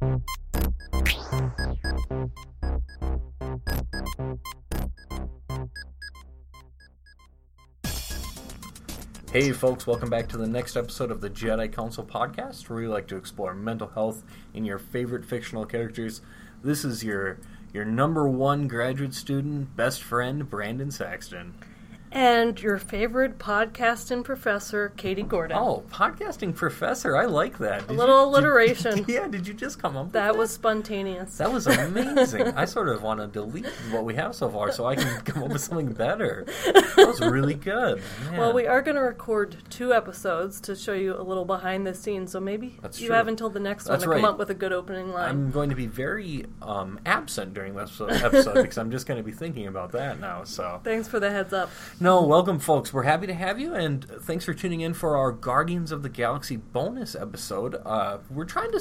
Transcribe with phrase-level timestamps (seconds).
[0.00, 0.12] Hey,
[9.52, 13.08] folks, welcome back to the next episode of the Jedi Counsel podcast, where we like
[13.08, 14.22] to explore mental health
[14.54, 16.22] in your favorite fictional characters.
[16.64, 17.38] This is your
[17.74, 21.52] your number one graduate student, best friend, Brandon Saxton.
[22.12, 25.56] And your favorite podcasting professor, Katie Gordon.
[25.56, 27.86] Oh, podcasting professor, I like that.
[27.86, 28.96] Did a little you, alliteration.
[28.96, 30.32] Did, yeah, did you just come up with that?
[30.32, 31.36] That was spontaneous.
[31.38, 32.48] That was amazing.
[32.56, 35.44] I sort of want to delete what we have so far so I can come
[35.44, 36.46] up with something better.
[36.64, 38.02] That was really good.
[38.30, 38.40] Man.
[38.40, 41.94] Well, we are going to record two episodes to show you a little behind the
[41.94, 43.16] scenes, so maybe That's you true.
[43.16, 44.20] have until the next That's one to right.
[44.20, 45.28] come up with a good opening line.
[45.28, 49.24] I'm going to be very um, absent during this episode because I'm just going to
[49.24, 50.42] be thinking about that now.
[50.42, 51.70] So Thanks for the heads up.
[52.02, 52.94] No, welcome, folks.
[52.94, 56.08] We're happy to have you, and thanks for tuning in for our Guardians of the
[56.08, 57.74] Galaxy bonus episode.
[57.84, 58.80] Uh, we're trying to.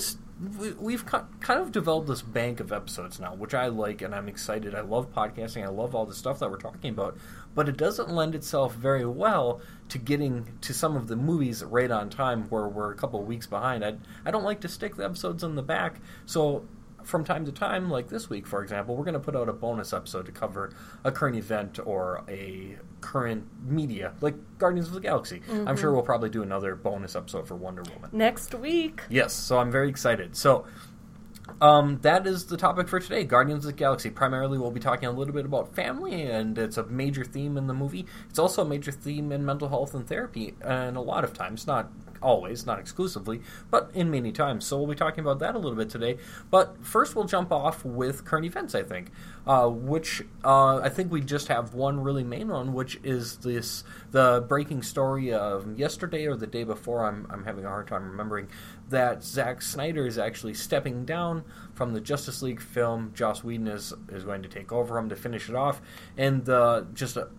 [0.79, 4.73] We've kind of developed this bank of episodes now, which I like, and I'm excited.
[4.73, 5.65] I love podcasting.
[5.65, 7.17] I love all the stuff that we're talking about,
[7.53, 11.91] but it doesn't lend itself very well to getting to some of the movies right
[11.91, 13.83] on time, where we're a couple weeks behind.
[13.83, 13.95] I
[14.25, 16.63] I don't like to stick the episodes in the back, so
[17.03, 19.53] from time to time, like this week, for example, we're going to put out a
[19.53, 20.71] bonus episode to cover
[21.03, 25.39] a current event or a current media, like Guardians of the Galaxy.
[25.39, 25.67] Mm-hmm.
[25.67, 29.01] I'm sure we'll probably do another bonus episode for Wonder Woman next week.
[29.09, 30.35] Yes, so I'm very excited.
[30.35, 30.65] So.
[31.61, 33.23] Um, that is the topic for today.
[33.23, 34.11] Guardians of the Galaxy.
[34.11, 37.65] Primarily, we'll be talking a little bit about family, and it's a major theme in
[37.65, 38.05] the movie.
[38.29, 41.65] It's also a major theme in mental health and therapy, and a lot of times,
[41.65, 41.89] not
[42.21, 44.65] always, not exclusively, but in many times.
[44.65, 46.17] So we'll be talking about that a little bit today.
[46.49, 49.11] But first, we'll jump off with current events, I think,
[49.47, 53.83] uh, which uh, I think we just have one really main one, which is this
[54.11, 57.05] the breaking story of yesterday or the day before.
[57.05, 58.47] I'm, I'm having a hard time remembering
[58.89, 61.43] that Zack Snyder is actually stepping down
[61.75, 63.11] from the Justice League film.
[63.13, 65.81] Joss Whedon is, is going to take over him to finish it off,
[66.17, 67.29] and uh, just a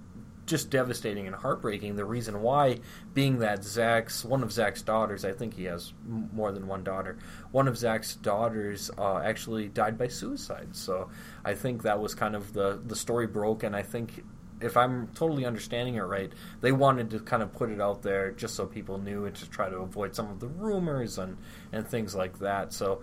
[0.51, 1.95] just devastating and heartbreaking.
[1.97, 2.81] The reason why
[3.15, 7.17] being that Zack's one of Zack's daughters, I think he has more than one daughter.
[7.53, 10.75] One of Zack's daughters uh, actually died by suicide.
[10.77, 11.09] So
[11.45, 14.25] I think that was kind of the the story broke, and I think.
[14.63, 18.31] If I'm totally understanding it right, they wanted to kind of put it out there
[18.31, 21.39] just so people knew and to try to avoid some of the rumors and,
[21.73, 22.75] and things like that.
[22.75, 23.01] So,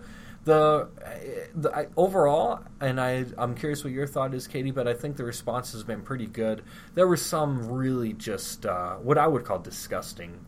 [0.48, 0.88] the,
[1.54, 5.18] the I, overall, and I, I'm curious what your thought is, Katie, but I think
[5.18, 6.64] the response has been pretty good.
[6.94, 10.40] There were some really just uh, what I would call disgusting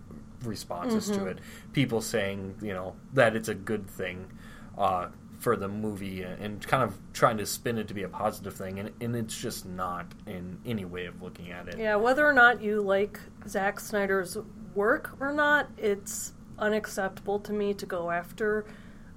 [0.43, 1.25] responses mm-hmm.
[1.25, 1.39] to it.
[1.75, 4.33] People saying, you know, that it's a good thing
[4.78, 5.09] uh,
[5.39, 8.78] for the movie and kind of trying to spin it to be a positive thing,
[8.78, 11.78] and, and it's just not in any way of looking at it.
[11.78, 14.39] Yeah, whether or not you like Zack Snyder's
[14.75, 18.65] work or not, it's unacceptable to me to go after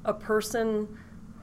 [0.05, 0.87] a person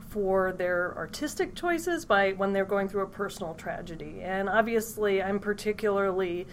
[0.09, 4.21] for their artistic choices by when they're going through a personal tragedy.
[4.23, 6.47] And obviously, I'm particularly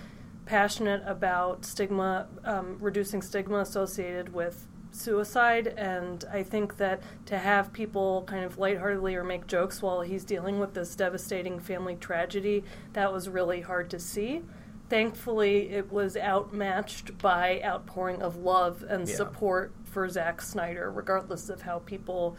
[0.45, 5.67] passionate about stigma, um, reducing stigma associated with suicide.
[5.75, 10.23] And I think that to have people kind of lightheartedly or make jokes while he's
[10.23, 12.63] dealing with this devastating family tragedy,
[12.93, 14.43] that was really hard to see.
[14.89, 19.15] Thankfully, it was outmatched by outpouring of love and Yeah.
[19.15, 22.37] support for Zack Snyder, regardless of how people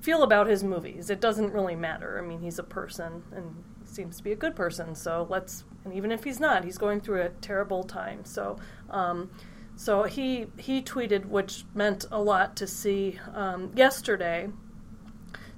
[0.00, 1.10] feel about his movies.
[1.10, 2.20] It doesn't really matter.
[2.20, 4.96] I mean, he's a person and seems to be a good person.
[4.96, 8.24] So let's, and even if he's not, he's going through a terrible time.
[8.24, 8.56] So,
[8.90, 9.30] um,
[9.76, 14.48] so he he tweeted, which meant a lot to see um, yesterday.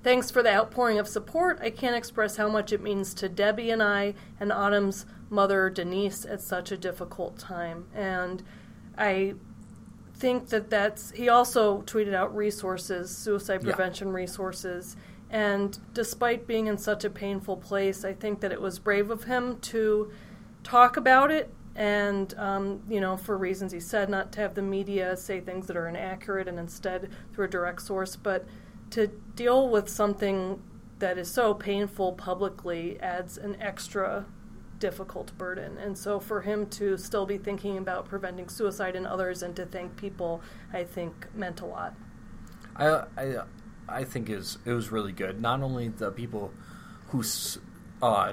[0.03, 1.59] Thanks for the outpouring of support.
[1.63, 6.27] I can't express how much it means to Debbie and I and Autumn's mother, Denise,
[6.27, 7.87] at such a difficult time.
[7.95, 8.43] And
[8.99, 9.37] I
[10.21, 11.11] think that that's.
[11.13, 13.71] He also tweeted out resources, suicide Yeah.
[13.75, 14.97] prevention resources.
[15.31, 19.25] And despite being in such a painful place, I think that it was brave of
[19.25, 20.11] him to
[20.63, 24.61] talk about it and um, you know for reasons he said not to have the
[24.61, 28.45] media say things that are inaccurate and instead through a direct source but
[28.91, 29.07] to
[29.37, 30.61] deal with something
[30.99, 34.27] that is so painful publicly adds an extra
[34.81, 39.43] difficult burden and so for him to still be thinking about preventing suicide in others
[39.43, 40.43] and to thank people
[40.73, 41.95] i think meant a lot
[42.77, 43.43] I, I,
[43.89, 45.41] I think is it was really good.
[45.41, 46.53] Not only the people
[47.09, 47.23] who
[48.03, 48.33] uh,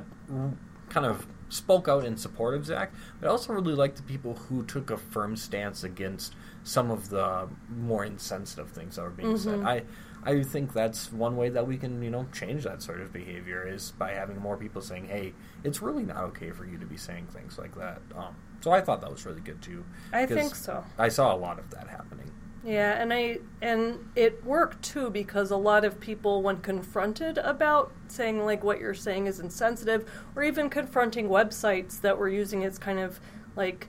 [0.90, 4.36] kind of spoke out in support of Zack, but I also really liked the people
[4.36, 9.38] who took a firm stance against some of the more insensitive things that were being
[9.38, 9.62] said.
[9.62, 9.84] I
[10.24, 13.68] I think that's one way that we can you know change that sort of behavior
[13.68, 15.34] is by having more people saying, "Hey,
[15.64, 18.82] it's really not okay for you to be saying things like that." Um, so I
[18.82, 19.86] thought that was really good too.
[20.12, 22.32] i think so I saw a lot of that happening.
[22.68, 27.94] Yeah, and I and it worked too because a lot of people, when confronted about
[28.10, 32.68] saying like what you're saying is insensitive, or even confronting websites that were using it
[32.68, 33.22] as kind of
[33.56, 33.88] like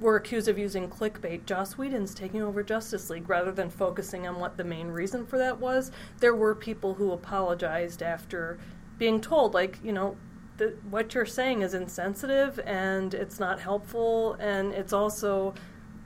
[0.00, 1.44] were accused of using clickbait.
[1.46, 5.38] Joss Whedon's taking over Justice League rather than focusing on what the main reason for
[5.38, 5.90] that was.
[6.20, 8.58] There were people who apologized after
[8.98, 10.16] being told, like you know,
[10.90, 15.54] what you're saying is insensitive and it's not helpful, and it's also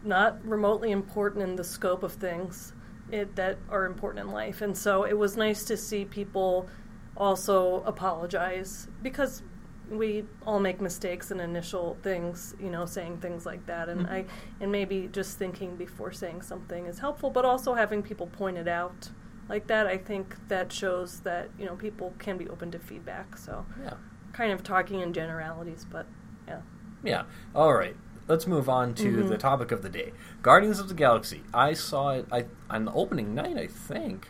[0.02, 2.72] not remotely important in the scope of things
[3.10, 4.62] it, that are important in life.
[4.62, 6.68] And so it was nice to see people
[7.16, 9.42] also apologize because
[9.90, 14.10] we all make mistakes in initial things, you know, saying things like that, and Mhm.
[14.10, 14.24] I
[14.60, 18.68] and maybe just thinking before saying something is helpful, but also having people point it
[18.68, 19.10] out
[19.48, 19.86] like that.
[19.86, 23.36] I think that shows that you know people can be open to feedback.
[23.36, 23.94] So Yeah.
[24.32, 26.06] kind of talking in generalities, but
[26.48, 26.60] yeah.
[27.02, 27.22] Yeah.
[27.54, 27.96] All right.
[28.28, 29.28] Let's move on to Mhm.
[29.28, 30.12] the topic of the day.
[30.42, 31.44] Guardians of the Galaxy.
[31.54, 34.28] I saw it I, on the opening night, I think.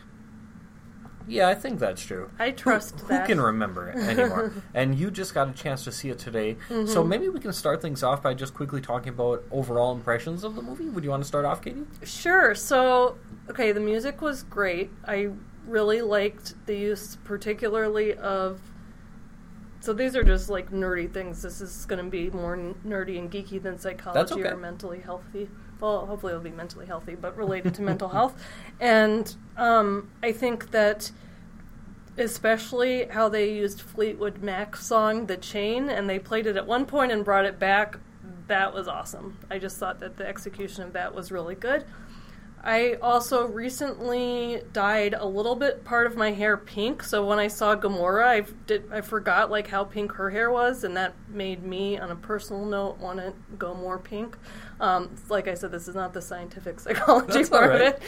[1.28, 2.31] Yeah, I think that's true.
[2.38, 3.23] I trust who, that.
[3.23, 4.52] Who can remember it anymore?
[4.75, 6.56] and you just got a chance to see it today.
[6.69, 7.08] So Mhm.
[7.08, 10.62] maybe we can start things off by just quickly talking about overall impressions of the
[10.62, 10.88] movie.
[10.88, 11.84] Would you want to start off, Katie?
[12.05, 12.55] Sure.
[12.55, 13.17] So,
[13.50, 14.90] okay, the music was great.
[15.05, 15.31] I
[15.67, 18.61] really liked the use, particularly of.
[19.81, 21.43] So these are just like nerdy things.
[21.43, 24.49] This is going to be more n- nerdy and geeky than psychology okay.
[24.49, 25.49] or mentally healthy.
[25.81, 28.34] Well, hopefully it'll be mentally healthy, but related to mental health.
[28.81, 31.11] And um, I think that
[32.19, 36.84] especially how they used Fleetwood Mac's song "The Chain" and they played it at one
[36.84, 37.99] point and brought it back.
[38.49, 39.38] That was awesome.
[39.50, 41.84] I just thought that the execution of that was really good.
[42.62, 47.46] I also recently dyed a little bit part of my hair pink, so when I
[47.46, 51.62] saw Gamora, I did I forgot like how pink her hair was, and that made
[51.62, 54.37] me, on a personal note, want to go more pink.
[54.78, 58.02] Um, like I said, this is not the scientific psychology That's part all of it.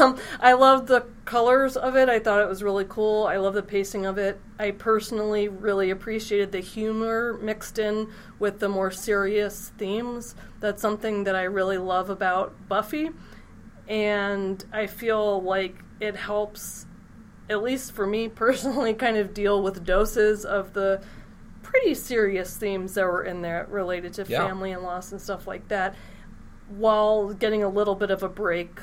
[0.00, 2.08] Um, I love the colors of it.
[2.08, 3.24] I thought it was really cool.
[3.24, 4.40] I love the pacing of it.
[4.58, 8.08] I personally really appreciated the humor mixed in
[8.38, 10.34] with the more serious themes.
[10.60, 13.10] That's something that I really love about Buffy
[13.88, 16.86] and I feel like it helps,
[17.50, 21.02] at least for me personally, kind of deal with doses of the
[21.72, 24.46] pretty serious themes that were in there related to Yeah.
[24.46, 25.94] family and loss and stuff like that,
[26.68, 28.78] while getting a little bit of a break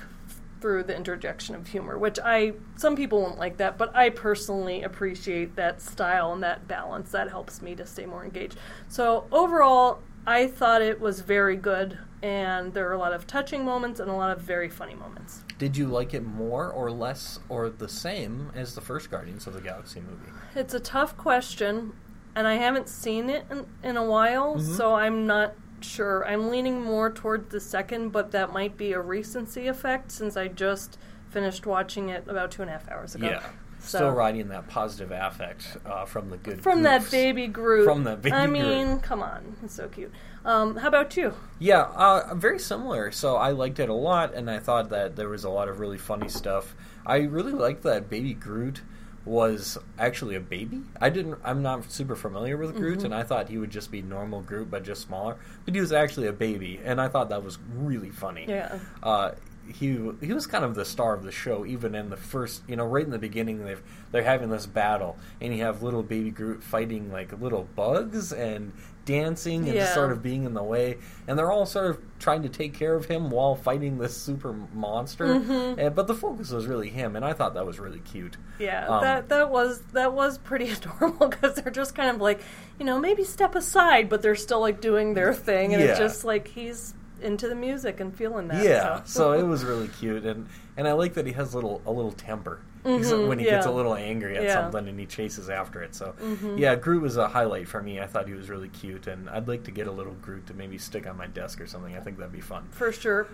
[0.59, 4.81] through the interjection of humor, which I some people won't like that, but I personally
[4.83, 7.11] appreciate that style and that balance.
[7.11, 8.57] That helps me to stay more engaged.
[8.89, 13.63] So overall, I thought it was very good, and there are a lot of touching
[13.63, 15.43] moments and a lot of very funny moments.
[15.57, 19.53] Did you like it more or less or the same as the first Guardians of
[19.53, 20.31] the Galaxy movie?
[20.55, 21.93] It's a tough question,
[22.39, 24.77] and I haven't seen it in, in a while, Mhm.
[24.77, 26.25] so I'm not sure.
[26.25, 30.47] I'm leaning more towards the second, but that might be a recency effect since I
[30.47, 30.97] just
[31.29, 33.27] finished watching it about two and a half hours ago.
[33.27, 33.41] Yeah.
[33.81, 37.85] So- Still riding that positive affect uh, from the good From that baby Groot.
[37.85, 39.55] From that baby I mean, come on.
[39.63, 40.11] It's so cute.
[40.45, 41.33] Um, how about you?
[41.59, 43.11] Yeah, uh, very similar.
[43.11, 45.79] So I liked it a lot, and I thought that there was a lot of
[45.79, 46.75] really funny stuff.
[47.05, 48.81] I really liked that Baby Groot
[49.25, 50.81] was actually a baby.
[50.99, 51.37] I didn't.
[51.43, 53.05] I'm not super familiar with Groot, Mhm.
[53.05, 55.35] and I thought he would just be normal Groot, but just smaller.
[55.65, 58.45] But he was actually a baby, and I thought that was really funny.
[58.47, 58.79] Yeah.
[59.03, 59.31] Uh,
[59.69, 62.75] he he was kind of the star of the show, even in the first, you
[62.75, 63.63] know, right in the beginning.
[63.65, 68.33] They've they're having this battle, and you have little baby Groot fighting like little bugs
[68.33, 68.73] and
[69.05, 69.93] dancing and Yeah.
[69.93, 70.97] sort of being in the way,
[71.27, 74.53] and they're all sort of trying to take care of him while fighting this super
[74.73, 75.25] monster.
[75.25, 75.77] Mhm.
[75.79, 78.37] And, but the focus was really him, and I thought that was really cute.
[78.59, 82.41] Yeah, Um, that that was that was pretty adorable because they're just kind of like,
[82.79, 86.23] you know, maybe step aside, but they're still like doing their thing, and it's just
[86.23, 88.63] like he's into the music and feeling that.
[88.63, 90.47] yeah, so so, it was really cute, and
[90.77, 93.71] and I like that he has little a little temper Mhm, when he gets a
[93.71, 94.53] little angry at Yeah.
[94.53, 95.93] something and he chases after it.
[95.93, 96.57] So Mhm.
[96.57, 97.99] yeah, Groot was a highlight for me.
[97.99, 100.53] I thought he was really cute, and I'd like to get a little Groot to
[100.53, 101.95] maybe stick on my desk or something.
[101.97, 102.67] I think that'd be fun.
[102.71, 103.27] for sure.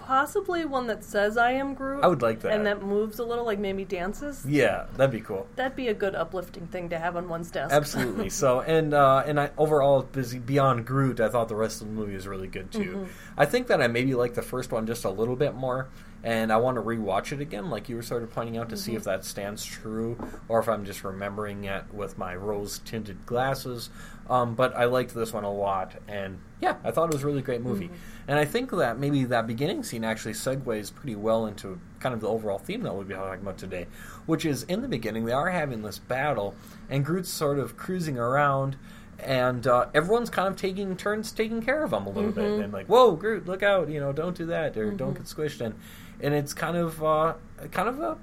[0.00, 2.02] Possibly one that says I am Groot.
[2.04, 2.52] I would like that.
[2.52, 4.44] and that moves a little, like maybe dances.
[4.46, 5.46] Yeah, that'd be cool.
[5.56, 7.72] That'd be a good uplifting thing to have on one's desk.
[7.74, 8.30] Absolutely.
[8.38, 11.92] So, and uh, and I overall, busy beyond Groot, I thought the rest of the
[11.94, 12.94] movie was really good too.
[12.96, 13.08] Mhm.
[13.36, 15.88] I think that I maybe like the first one just a little bit more,
[16.22, 18.76] and I want to rewatch it again, like you were sort of pointing out, to
[18.76, 20.16] see if that stands true
[20.48, 23.90] or if I'm just remembering it with my rose tinted glasses.
[24.30, 27.26] Um, but I liked this one a lot, and yeah, I thought it was a
[27.26, 27.90] really great movie.
[28.26, 32.20] And I think that maybe that beginning scene actually segues pretty well into kind of
[32.20, 33.86] the overall theme that we'll be talking about today,
[34.26, 36.54] which is in the beginning they are having this battle,
[36.90, 38.76] and Groot's sort of cruising around,
[39.18, 42.40] and uh, everyone's kind of taking turns taking care of him a little Mm-hmm.
[42.40, 43.88] bit, and like, "Whoa, Groot, look out!
[43.88, 45.74] You know, don't do that, or don't get squished." And
[46.20, 47.34] and it's kind of uh,
[47.72, 48.18] kind of a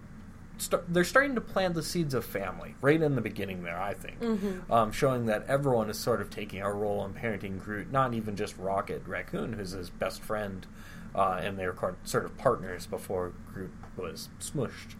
[0.57, 3.79] st- they're starting to plant the seeds of family right in the beginning there.
[3.79, 4.71] I think, Mm-hmm.
[4.71, 8.35] um, showing that everyone is sort of taking a role in parenting Groot, not even
[8.35, 10.65] just Rocket Raccoon, who's his best friend,
[11.13, 14.95] uh, and they're sort of partners before Groot was smushed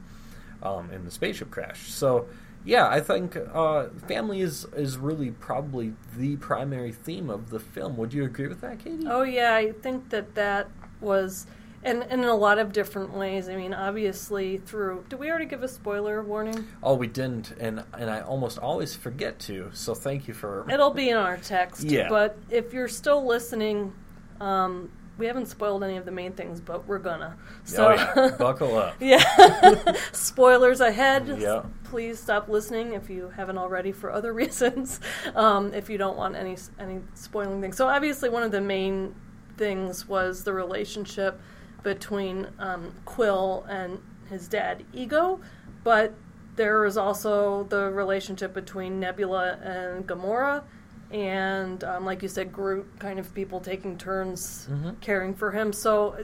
[0.64, 1.92] um, in the spaceship crash.
[1.92, 2.28] So,
[2.64, 7.96] yeah, I think uh, family is is really probably the primary theme of the film.
[7.98, 9.06] Would you agree with that, Katie?
[9.08, 10.70] Oh yeah, I think that that
[11.02, 11.46] was,
[11.86, 13.48] and, and in a lot of different ways.
[13.48, 15.06] I mean, obviously through.
[15.08, 16.68] Did we already give a spoiler warning?
[16.84, 19.70] Oh, we didn't, and and I almost always forget to.
[19.74, 20.70] So thank you for.
[20.70, 21.84] It'll be in our text.
[21.84, 22.10] Yeah.
[22.10, 23.94] But if you're still listening,
[24.42, 27.38] um, we haven't spoiled any of the main things, but we're gonna.
[27.64, 28.96] So oh yeah, buckle up.
[29.00, 29.94] yeah.
[30.12, 31.38] Spoilers ahead.
[31.40, 31.64] Yeah.
[31.86, 35.00] Please stop listening if you haven't already for other reasons.
[35.36, 37.78] Um, if you don't want any any spoiling things.
[37.78, 39.14] So obviously, one of the main
[39.56, 41.40] things was the relationship
[41.86, 45.40] between um, Quill and his dad Ego,
[45.84, 46.14] but
[46.56, 50.64] there is also the relationship between Nebula and Gamora.
[51.12, 55.00] And um, like you said, Groot kind of people taking turns Mhm.
[55.00, 55.72] caring for him.
[55.72, 56.18] So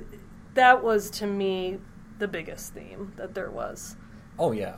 [0.56, 1.80] that was to me
[2.18, 3.96] the biggest theme that there was.
[4.40, 4.78] Oh yeah.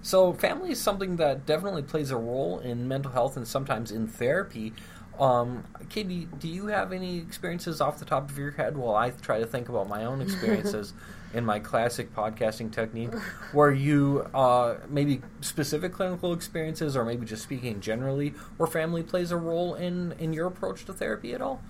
[0.00, 4.06] So family is something that definitely plays a role in mental health and sometimes in
[4.06, 4.72] therapy.
[5.18, 9.10] Um, Katie, do you have any experiences off the top of your head while I
[9.10, 10.92] try to think about my own experiences
[11.34, 13.12] in my classic podcasting technique,
[13.52, 19.32] where you uh, maybe specific clinical experiences, or maybe just speaking generally, where family plays
[19.32, 21.62] a role in in your approach to therapy at all?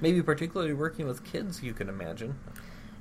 [0.00, 2.34] Maybe particularly working with kids, you can imagine.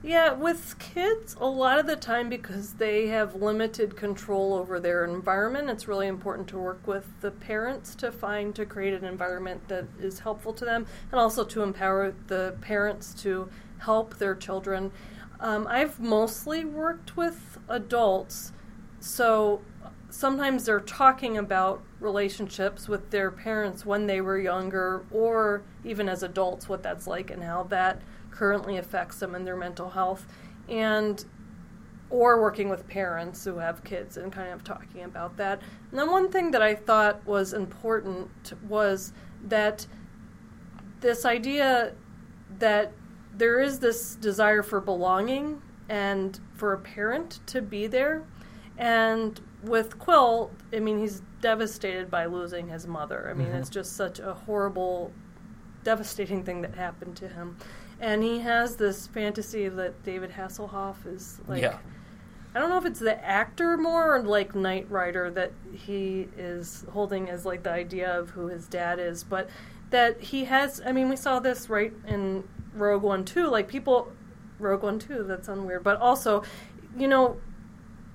[0.06, 5.04] Yeah, with kids, a lot of the time because they have limited control over their
[5.04, 9.68] environment, it's really important to work with the parents to find to create an environment
[9.68, 14.92] that is helpful to them and also to empower the parents to help their children.
[15.40, 18.52] Um, I've mostly worked with adults,
[19.00, 19.62] so
[20.12, 26.22] sometimes they're talking about relationships with their parents when they were younger or even as
[26.22, 28.04] adults, what that's like and how that
[28.36, 30.28] currently affects them and their mental health
[30.68, 31.26] and
[32.10, 35.60] or working with parents who have kids and kind of talking about that.
[35.90, 39.12] And then one thing that I thought was important was
[39.48, 39.88] that
[41.00, 41.94] this idea
[42.60, 42.92] that
[43.36, 48.24] there is this desire for belonging and for a parent to be there.
[48.78, 53.28] And with Quill, I mean, he's devastated by losing his mother.
[53.30, 53.56] I mean, Mhm.
[53.60, 55.12] it's just such a horrible,
[55.84, 57.58] devastating thing that happened to him.
[58.00, 61.62] And he has this fantasy that David Hasselhoff is like.
[61.62, 61.78] yeah.
[62.54, 66.86] I don't know if it's the actor more or like Knight Rider that he is
[66.94, 69.50] holding as like the idea of who his dad is, but
[69.90, 70.82] that he has.
[70.86, 73.48] I mean, we saw this right in Rogue One too.
[73.48, 74.14] Like people,
[74.58, 75.24] Rogue One too.
[75.24, 76.44] That sounds weird, but also,
[76.98, 77.38] you know,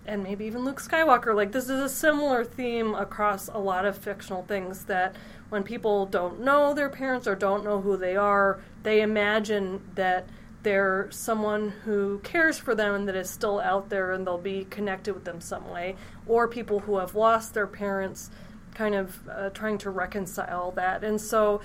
[0.07, 1.35] and maybe even Luke Skywalker.
[1.35, 5.15] Like this is a similar theme across a lot of fictional things that
[5.49, 10.29] when people don't know their parents or don't know who they are, they imagine that
[10.63, 14.67] they're someone who cares for them and that is still out there and they'll be
[14.69, 15.97] connected with them some way.
[16.27, 18.31] Or people who have lost their parents,
[18.75, 21.03] kind of uh, trying to reconcile that.
[21.03, 21.61] And so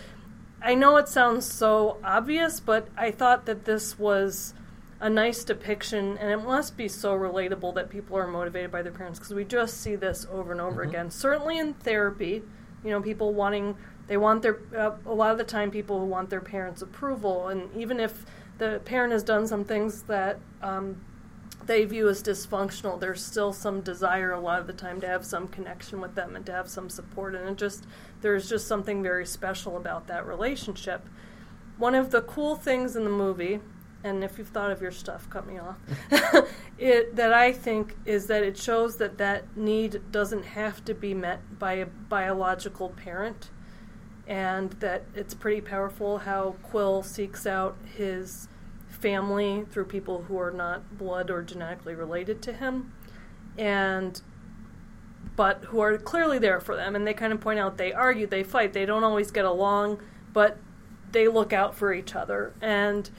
[0.62, 4.54] I know it sounds so obvious, but I thought that this was
[5.00, 8.92] a nice depiction, and it must be so relatable that people are motivated by their
[8.92, 10.90] parents because we just see this over and over Mhm.
[10.90, 11.12] again.
[11.12, 12.44] Certainly in therapy,
[12.84, 13.75] you know, people wanting
[14.08, 17.48] they want their uh, a lot of the time people who want their parents' approval,
[17.48, 18.24] and even if
[18.60, 20.98] the parent has done some things that um,
[21.66, 25.25] they view as dysfunctional, there's still some desire a lot of the time to have
[25.25, 27.86] some connection with them and to have some support, and it just
[28.22, 31.02] there's just something very special about that relationship.
[31.78, 33.60] One of the cool things in the movie,
[34.06, 35.78] and if you've thought of your stuff, cut me off.
[36.78, 41.16] it that I think is that it shows that that need doesn't have to be
[41.16, 43.50] met by a biological parent,
[44.28, 48.48] and that it's pretty powerful how Quill seeks out his
[48.88, 52.94] family through people who are not blood or genetically related to him,
[53.58, 54.22] and
[55.36, 56.96] but who are clearly there for them.
[56.96, 60.00] And they kind of point out they argue, they fight, they don't always get along,
[60.32, 60.60] but
[61.12, 62.54] they look out for each other.
[62.62, 63.10] And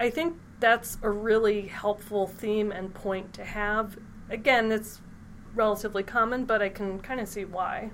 [0.00, 3.98] I think that's a really helpful theme and point to have.
[4.30, 5.00] Again, it's
[5.54, 7.90] relatively common, but I can kind of see why.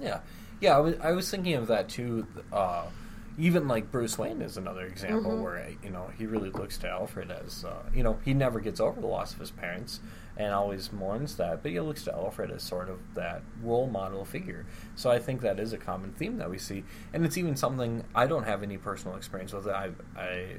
[0.00, 0.20] Yeah,
[0.60, 0.76] yeah.
[0.76, 2.26] I was, I was thinking of that too.
[2.52, 2.84] Uh,
[3.38, 5.42] even like Bruce Wayne is another example Mhm.
[5.42, 8.80] where you know he really looks to Alfred as uh, you know he never gets
[8.80, 10.00] over the loss of his parents
[10.36, 14.24] and always mourns that, but he looks to Alfred as sort of that role model
[14.24, 14.66] figure.
[14.96, 18.04] So I think that is a common theme that we see, and it's even something
[18.14, 19.66] I don't have any personal experience with.
[19.68, 20.56] I I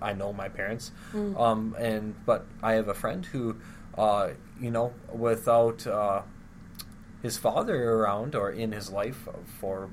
[0.00, 1.38] I know my parents, Mm.
[1.38, 3.56] um, and but I have a friend who,
[3.96, 6.22] uh, you know, without uh,
[7.22, 9.28] his father around or in his life
[9.60, 9.90] for,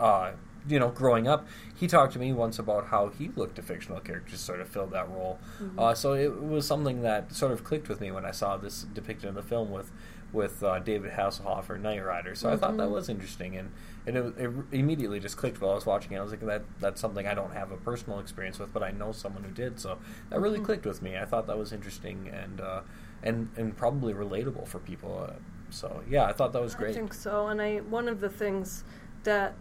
[0.00, 0.32] uh,
[0.68, 4.00] you know, growing up, he talked to me once about how he looked to fictional
[4.00, 5.38] characters sort of fill that role.
[5.60, 5.78] Mhm.
[5.78, 8.84] Uh, so it was something that sort of clicked with me when I saw this
[8.84, 9.90] depicted in the film with
[10.32, 12.34] with uh, David Hasselhoff or Knight Rider.
[12.34, 12.92] So I thought that Mhm.
[12.92, 13.70] was interesting, and,
[14.06, 16.18] and it, it immediately just clicked while I was watching it.
[16.18, 18.90] I was like, that that's something I don't have a personal experience with, but I
[18.90, 19.78] know someone who did.
[19.78, 19.98] So
[20.30, 20.64] that really Mhm.
[20.64, 21.16] clicked with me.
[21.16, 22.80] I thought that was interesting and uh,
[23.22, 25.26] and and probably relatable for people.
[25.28, 25.34] Uh,
[25.70, 26.90] so yeah, I thought that was great.
[26.90, 27.46] I think so.
[27.48, 28.84] And I one of the things
[29.24, 29.54] that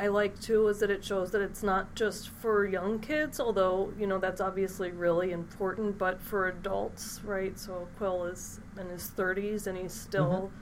[0.00, 3.92] I like too is that it shows that it's not just for young kids, although
[3.98, 7.58] you know that's obviously really important, but for adults, right?
[7.58, 10.52] So Quill is in his 30s and he's still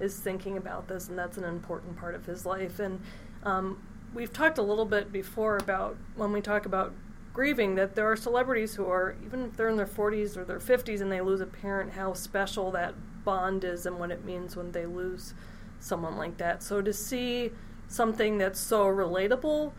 [0.00, 2.80] is thinking about this, and that's an important part of his life.
[2.80, 3.00] And
[3.44, 3.82] um,
[4.14, 6.92] we've talked a little bit before about when we talk about
[7.32, 10.58] grieving that there are celebrities who are even if they're in their 40s or their
[10.58, 14.56] 50s and they lose a parent, how special that bond is and what it means
[14.56, 15.34] when they lose
[15.78, 16.62] someone like that.
[16.62, 17.52] So to see
[17.88, 19.72] something that's so relatable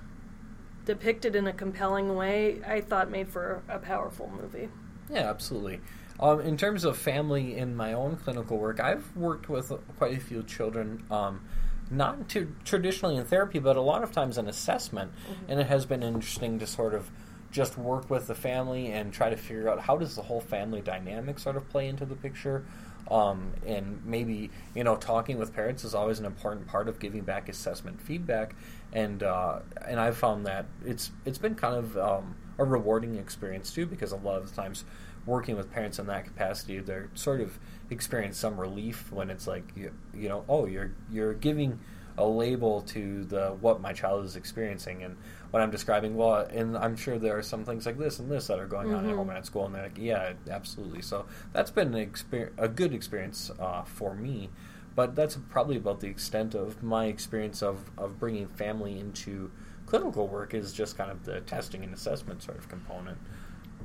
[0.85, 4.69] depicted in a compelling way, I thought made for a powerful movie.
[5.09, 5.81] Yeah, absolutely.
[6.21, 10.19] Um, in terms of family in my own clinical work, I've worked with quite a
[10.19, 11.41] few children, um,
[11.89, 15.11] not to, traditionally in therapy, but a lot of times in assessment,
[15.47, 17.09] and it has been interesting to sort of
[17.51, 20.79] just work with the family and try to figure out how does the whole family
[20.79, 22.65] dynamic sort of play into the picture.
[23.09, 27.23] Um, and maybe you know talking with parents is always an important part of giving
[27.23, 28.55] back assessment feedback,
[28.93, 33.73] and uh, and I've found that it's it's been kind of um, a rewarding experience
[33.73, 34.85] too because a lot of the times
[35.25, 37.59] working with parents in that capacity, they're sort of
[37.89, 41.79] experience some relief when it's like you, you know oh you're you're giving
[42.17, 45.15] a label to the what my child is experiencing and
[45.51, 46.15] what I'm describing.
[46.15, 48.93] Well, and I'm sure there are some things like this and this that are going
[48.93, 51.01] on at home and at school, and they're like, yeah, absolutely.
[51.01, 54.49] So that's been an exper- a good experience uh, for me.
[54.93, 59.49] But that's probably about the extent of my experience of, of bringing family into
[59.85, 63.17] clinical work is just kind of the testing and assessment sort of component.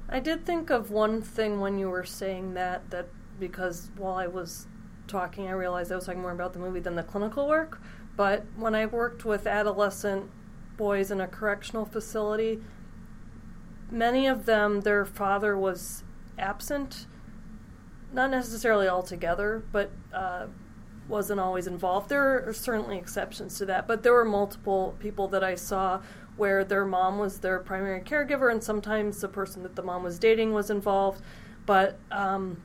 [0.09, 3.09] I did think of one thing when you were saying that, that
[3.41, 4.67] because while I was
[5.09, 7.81] talking, I realized I was talking more about the movie than the clinical work.
[8.17, 10.31] But when I worked with adolescent
[10.77, 12.61] boys in a correctional facility,
[13.91, 16.05] many of them, their father was
[16.39, 17.07] absent,
[18.13, 20.47] not necessarily altogether, but uh,
[21.09, 22.09] wasn't always involved.
[22.09, 26.01] There are certainly exceptions to that, but there were multiple people that I saw
[26.37, 30.19] where their mom was their primary caregiver, and sometimes the person that the mom was
[30.19, 31.23] dating was involved.
[31.65, 32.63] But um,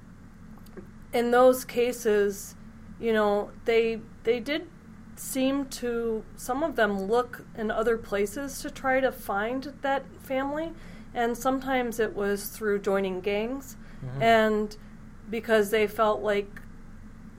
[1.13, 2.55] in those cases,
[2.99, 4.67] you know, they they did
[5.15, 10.71] seem to some of them look in other places to try to find that family,
[11.13, 14.21] and sometimes it was through joining gangs, Mhm.
[14.21, 14.77] and
[15.29, 16.61] because they felt like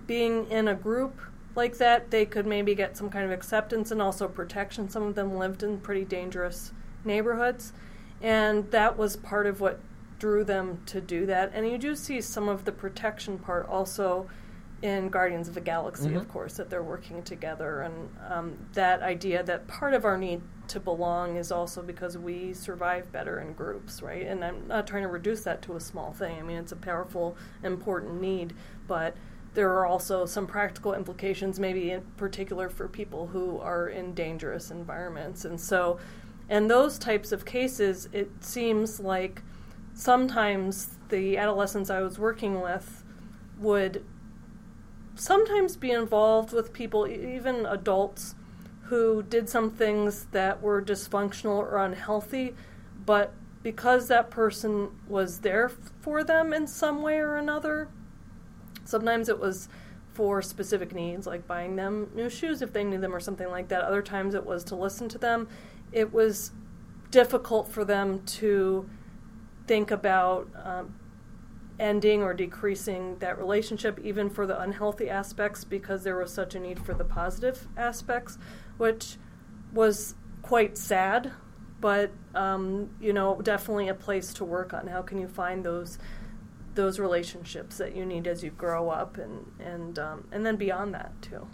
[0.06, 1.20] being in a group
[1.54, 4.88] like that, they could maybe get some kind of acceptance and also protection.
[4.88, 6.72] Some of them lived in pretty dangerous
[7.04, 7.72] neighborhoods,
[8.20, 9.80] and that was part of what
[10.18, 11.50] drew them to do that.
[11.54, 14.28] And you do see some of the protection part also
[14.80, 16.28] in Guardians of the Galaxy, of Mhm.
[16.28, 20.80] course, that they're working together, and um, that idea that part of our need to
[20.80, 24.26] belong is also because we survive better in groups, right?
[24.26, 26.38] And I'm not trying to reduce that to a small thing.
[26.38, 28.54] I mean, it's a powerful, important need,
[28.88, 29.14] but
[29.54, 34.70] there are also some practical implications, maybe in particular for people who are in dangerous
[34.70, 35.44] environments.
[35.44, 35.98] And so,
[36.48, 39.42] in those types of cases, it seems like
[39.94, 43.04] sometimes the adolescents I was working with
[43.58, 44.04] would
[45.14, 48.34] sometimes be involved with people, even adults,
[48.84, 52.54] who did some things that were dysfunctional or unhealthy,
[53.04, 57.88] but because that person was there for them in some way or another,
[58.84, 59.68] sometimes it was
[60.14, 63.68] for specific needs, like buying them new shoes if they need them or something like
[63.68, 63.82] that.
[63.82, 65.48] Other times it was to listen to them.
[65.90, 66.52] It was
[67.10, 68.88] difficult for them to
[69.66, 70.94] think about um,
[71.78, 76.60] ending or decreasing that relationship, even for the unhealthy aspects, because there was such a
[76.60, 78.38] need for the positive aspects,
[78.76, 79.16] which
[79.72, 81.32] was quite sad,
[81.80, 84.86] but um, you know, definitely a place to work on.
[84.86, 85.98] How can you find those
[86.74, 90.94] those relationships that you need as you grow up, and and um, and then beyond
[90.94, 91.46] that too.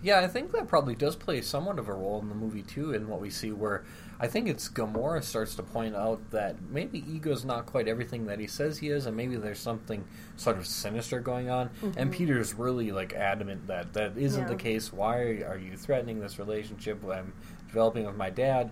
[0.00, 2.92] Yeah, I think that probably does play somewhat of a role in the movie too,
[2.92, 3.50] in what we see.
[3.50, 3.84] Where
[4.20, 8.38] I think it's Gamora starts to point out that maybe Ego's not quite everything that
[8.38, 10.04] he says he is, and maybe there's something
[10.36, 11.70] sort of sinister going on.
[11.96, 14.48] And Peter's really like adamant that that isn't Yeah.
[14.48, 14.92] the case.
[14.92, 17.32] Why are you threatening this relationship I'm
[17.66, 18.70] developing with my dad?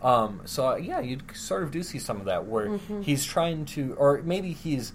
[0.00, 3.94] Um, so yeah, you sort of do see some of that where he's trying to,
[3.98, 4.92] or maybe he's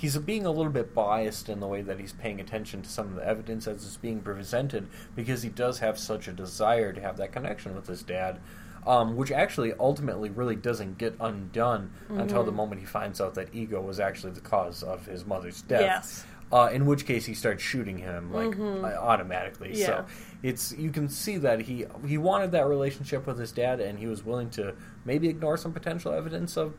[0.00, 3.08] he's being a little bit biased in the way that he's paying attention to some
[3.08, 7.00] of the evidence as it's being presented because he does have such a desire to
[7.02, 8.40] have that connection with his dad.
[8.86, 13.54] Um, which actually ultimately really doesn't get undone until the moment he finds out that
[13.54, 15.82] ego was actually the cause of his mother's death.
[15.82, 16.24] Yes.
[16.50, 19.72] Uh, in which case he starts shooting him like uh, automatically.
[19.74, 19.86] Yeah.
[19.86, 20.06] So
[20.42, 24.06] it's you can see that he he wanted that relationship with his dad, and he
[24.06, 26.72] was willing to maybe ignore some potential evidence of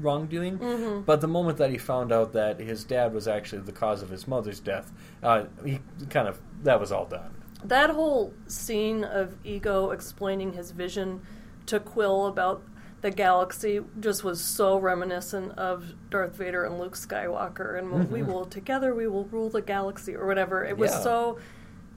[0.00, 1.02] wrongdoing.
[1.06, 4.08] But the moment that he found out that his dad was actually the cause of
[4.10, 7.34] his mother's death, uh, he kind of that was all done.
[7.64, 11.20] That whole scene of Ego explaining his vision
[11.66, 12.62] to Quill about
[13.02, 18.44] the galaxy just was so reminiscent of Darth Vader and Luke Skywalker, and we will
[18.44, 20.64] together we will rule the galaxy or whatever.
[20.64, 21.00] It was Yeah.
[21.00, 21.38] so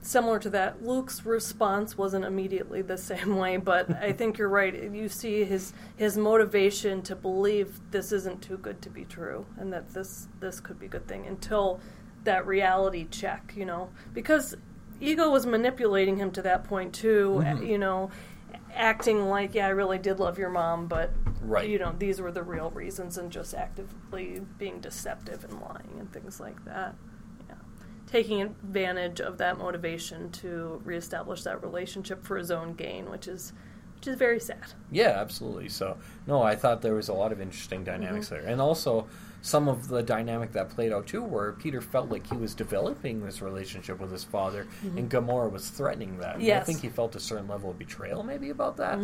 [0.04, 0.82] similar to that.
[0.84, 4.74] Luke's response wasn't immediately the same way, but I think you're right.
[4.92, 9.72] You see his his motivation to believe this isn't too good to be true, and
[9.72, 11.80] that this this could be a good thing until
[12.24, 14.54] that reality check, you know, because
[15.00, 17.66] ego was manipulating him to that point too, Mhm.
[17.66, 18.10] you know,
[18.74, 21.10] acting like yeah, I really did love your mom, but
[21.42, 21.68] Right.
[21.68, 26.10] you know, these were the real reasons, and just actively being deceptive and lying and
[26.12, 26.94] things like that.
[28.14, 33.52] Taking advantage of that motivation to reestablish that relationship for his own gain, which is
[33.96, 34.60] which is very sad.
[34.92, 35.68] Yeah, absolutely.
[35.68, 35.96] So,
[36.28, 38.44] no, I thought there was a lot of interesting dynamics Mm-hmm.
[38.44, 38.52] there.
[38.52, 39.08] And also,
[39.42, 43.24] some of the dynamic that played out too, where Peter felt like he was developing
[43.24, 46.36] this relationship with his father, and Gamora was threatening that.
[46.36, 46.46] And I Mm-hmm.
[46.46, 46.62] Yes.
[46.62, 46.66] Mm-hmm.
[46.66, 48.98] think he felt a certain level of betrayal, maybe, about that.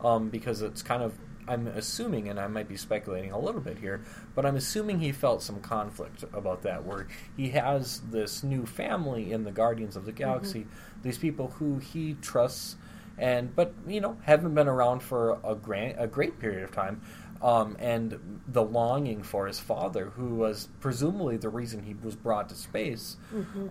[0.00, 1.12] Um, because it's kind of,
[1.46, 4.02] I'm assuming, and I might be speculating a little bit here,
[4.34, 9.32] but I'm assuming he felt some conflict about that, where he has this new family
[9.32, 10.66] in the Guardians of the Galaxy,
[11.02, 12.76] these people who he trusts
[13.18, 17.00] and but you know haven't been around for a great a great period of time
[17.42, 22.48] um, and the longing for his father who was presumably the reason he was brought
[22.48, 23.16] to space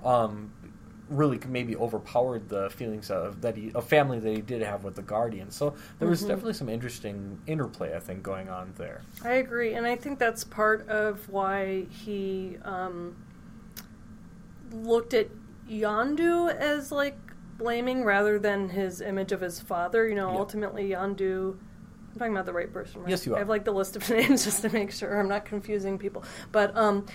[0.05, 0.51] um,
[1.09, 4.95] really maybe overpowered the feelings of that he a family that he did have with
[4.95, 9.33] the guardians so there was definitely some interesting interplay i think going on there I
[9.33, 13.15] agree, and I think that's part of why he um,
[14.71, 15.27] looked at
[15.69, 17.17] Yondu as like
[17.57, 20.07] blaming rather than his image of his father.
[20.07, 20.37] You know, Yeah.
[20.39, 21.55] ultimately Yondu.
[22.13, 23.09] I'm talking about the right person, right?
[23.09, 23.37] Yes, you are.
[23.37, 26.23] I have like the list of names just to make sure I'm not confusing people.
[26.51, 27.05] But um,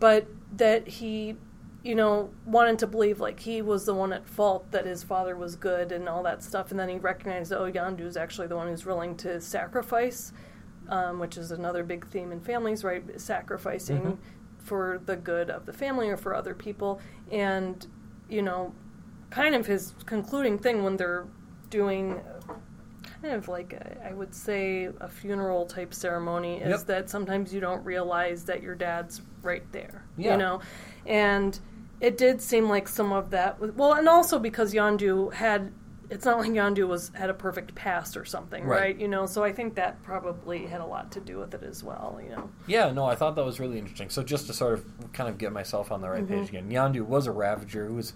[0.00, 1.36] but that he,
[1.84, 5.36] you know, wanted to believe like he was the one at fault that his father
[5.36, 8.56] was good and all that stuff, and then he recognized that oh, is actually the
[8.56, 10.32] one who's willing to sacrifice
[10.88, 13.20] um, which is another big theme in families, right?
[13.20, 14.16] Sacrificing Mhm.
[14.58, 16.98] for the good of the family or for other people.
[17.30, 17.86] And,
[18.28, 18.72] you know,
[19.30, 21.26] kind of his concluding thing when they're
[21.70, 22.20] doing
[23.20, 26.86] kind of like, a, I would say, a funeral type ceremony is Yep.
[26.86, 30.32] that sometimes you don't realize that your dad's right there, Yeah.
[30.32, 30.60] you know?
[31.08, 31.58] And
[32.00, 35.72] it did seem like some of that was, well, and also because Yondu had.
[36.10, 38.80] It's not like Yondu was had a perfect past or something, Right.
[38.80, 38.98] right?
[38.98, 41.84] You know, so I think that probably had a lot to do with it as
[41.84, 42.18] well.
[42.22, 44.08] You know, Yeah, no, I thought that was really interesting.
[44.08, 47.04] So just to sort of kind of get myself on the right page again, Yondu
[47.04, 48.14] was a Ravager who was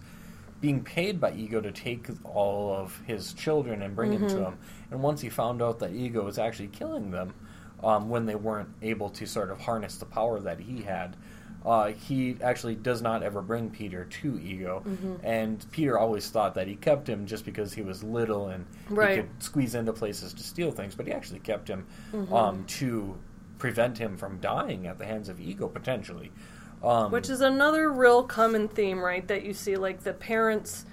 [0.63, 4.59] being paid by Ego to take all of his children and bring them to him.
[4.91, 7.35] And once he found out that Ego was actually killing them
[7.85, 11.15] um, when they weren't able to sort of harness the power that he had,
[11.65, 14.83] uh, he actually does not ever bring Peter to Ego.
[15.23, 18.67] And Peter always thought that he kept him just because he was little and
[19.17, 21.87] he could squeeze into places to steal things, but he actually kept him
[22.33, 23.17] um, to
[23.59, 26.33] prevent him from dying at the hands of ego potentially.
[26.83, 29.27] Um, which is another real common theme, right?
[29.29, 30.85] That you see, like the parents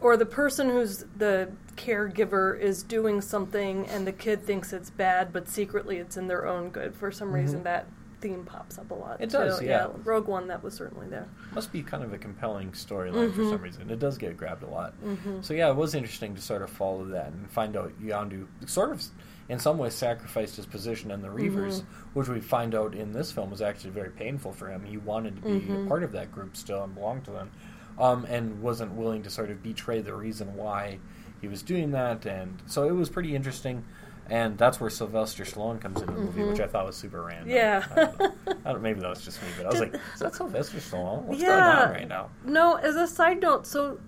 [0.00, 5.32] or the person who's the caregiver is doing something, and the kid thinks it's bad,
[5.32, 6.94] but secretly it's in their own good.
[6.96, 7.86] For some reason, that
[8.20, 9.14] theme pops up a lot.
[9.14, 9.22] Mm-hmm.
[9.24, 9.88] It does, yeah.
[10.04, 11.26] Rogue One, that was certainly there.
[11.54, 13.50] must be kind of a compelling storyline for Mm-hmm.
[13.50, 13.90] some reason.
[13.90, 14.94] It does get grabbed a lot.
[15.42, 18.90] So yeah, it was interesting to sort of follow that and find out Yondu sort
[18.92, 19.02] of,
[19.48, 22.18] in some ways, sacrificed his position in the Reavers, Mm-hmm.
[22.18, 24.84] which we find out in this film was actually very painful for him.
[24.84, 25.86] He wanted to be Mm-hmm.
[25.86, 27.50] a part of that group still and belong to them,
[27.98, 30.98] um, and wasn't willing to sort of betray the reason why
[31.40, 32.26] he was doing that.
[32.26, 33.84] And so it was pretty interesting.
[34.30, 37.48] And that's where Sylvester Stallone comes into the movie, which I thought was super random.
[37.48, 37.56] Mm-hmm.
[37.56, 37.86] Yeah.
[37.90, 38.54] I don't know.
[38.64, 41.22] I don't, maybe that was just me, but I was like, "Is that Sylvester Stallone?
[41.22, 43.98] What's going on right now?" No, as a side note, so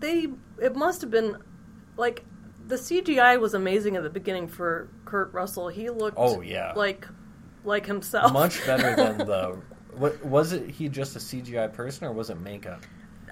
[0.00, 0.28] they
[0.62, 1.38] it must have been
[1.96, 2.24] like
[2.66, 5.68] the CGI was amazing at the beginning for Kurt Russell.
[5.68, 6.72] He looked Oh, yeah.
[6.76, 7.08] like
[7.64, 8.32] like himself.
[8.32, 9.58] Much better than the.
[9.96, 12.82] What, was it he just a CGI person or was it makeup?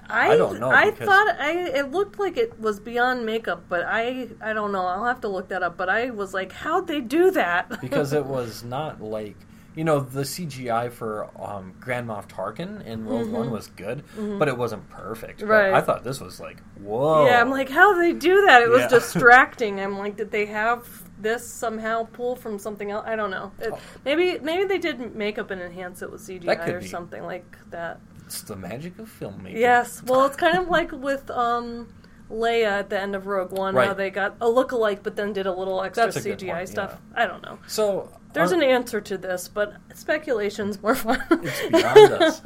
[0.09, 3.63] I, I don't know, I because- thought I it looked like it was beyond makeup,
[3.69, 4.85] but I I don't know.
[4.85, 5.77] I'll have to look that up.
[5.77, 7.69] But I was like, how'd they do that?
[7.81, 9.35] Because it was not like
[9.75, 14.03] you know the CGI for um, Grand Moff Tarkin in Rogue One was good,
[14.39, 15.41] but it wasn't perfect.
[15.41, 15.49] Mm-hmm.
[15.49, 15.73] Right.
[15.73, 17.25] I thought this was like whoa.
[17.25, 18.61] Yeah, I'm like, how they do that?
[18.61, 19.79] It was distracting.
[19.81, 20.87] I'm like, did they have
[21.19, 23.03] this somehow pull from something else?
[23.07, 23.51] I don't know.
[23.59, 23.79] It, Oh.
[24.05, 26.87] Maybe maybe they did makeup and enhance it with CGI or be.
[26.87, 27.99] something like that.
[28.25, 29.57] It's the magic of filmmaking.
[29.57, 30.01] Yes.
[30.03, 31.87] Well, it's kind of like with um,
[32.29, 35.45] Leia at the end of Rogue One, how they got a look-alike, but then did
[35.45, 36.97] a little extra a CGI point, stuff.
[37.13, 37.59] I don't know.
[37.67, 41.23] So There's an answer to this, but speculation's more fun.
[41.29, 42.41] it's beyond us.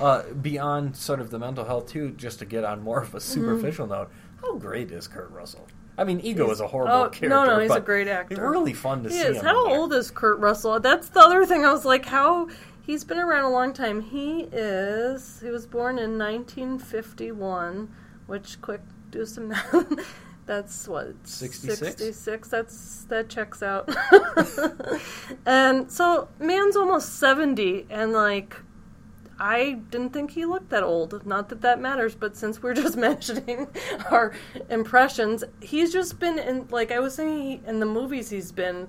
[0.00, 2.10] Uh, beyond sort of the mental health too.
[2.12, 5.66] Just to get on more of a superficial note, how great is Kurt Russell?
[5.96, 6.46] I mean, Ego Mm-hmm.
[6.46, 7.28] He's- is a horrible oh, character.
[7.28, 8.50] no, no, he's a great actor.
[8.50, 9.40] Really fun to He see is.
[9.42, 10.78] How old is Kurt Russell?
[10.80, 11.64] That's the other thing.
[11.64, 12.48] I was like, how
[12.84, 14.00] he's been around a long time.
[14.00, 15.40] He is.
[15.40, 17.92] He was born in 1951.
[18.26, 20.14] Which quick do some math.
[20.46, 21.78] That's what 66?
[21.78, 22.48] 66.
[22.48, 23.94] That's that checks out.
[25.46, 28.56] and so man's almost 70, and like.
[29.36, 31.26] I didn't think he looked that old.
[31.26, 33.66] Not that that matters, but since we're just mentioning
[34.08, 34.32] our
[34.70, 38.86] impressions, he's just been in, like I was saying, he, in the movies he's been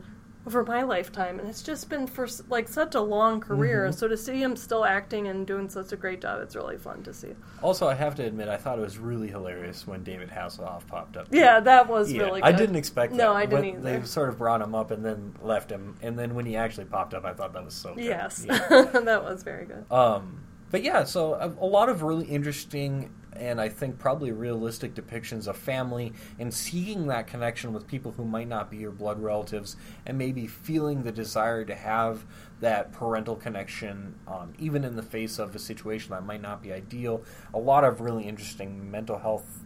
[0.47, 3.86] over my lifetime, and it's just been for like such a long career.
[3.88, 3.97] Mm-hmm.
[3.97, 7.01] So to see him still acting and doing such a great job, it's really fun
[7.03, 7.34] to see.
[7.63, 11.17] Also, I have to admit, I thought it was really hilarious when David Hasselhoff popped
[11.17, 11.27] up.
[11.31, 12.41] Yeah, that was Yeah, really.
[12.41, 12.47] good.
[12.47, 13.17] I didn't expect that.
[13.17, 13.99] No, I didn't When either.
[14.01, 16.86] They sort of brought him up and then left him, and then when he actually
[16.86, 18.03] popped up, I thought that was so good.
[18.03, 18.60] Yes, Yeah.
[18.93, 19.86] that was very good.
[19.91, 24.93] Um, but yeah, so a, a lot of really interesting and I think probably realistic
[24.93, 29.21] depictions of family and seeing that connection with people who might not be your blood
[29.21, 32.26] relatives and maybe feeling the desire to have
[32.62, 36.71] that parental connection, um, even in the face of a situation that might not be
[36.71, 37.24] ideal.
[37.54, 39.60] A lot of really interesting mental health,